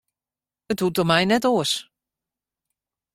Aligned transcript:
It 0.71 0.79
hoecht 0.81 0.99
om 1.01 1.07
my 1.09 1.21
net 1.25 1.47
oars. 1.51 1.73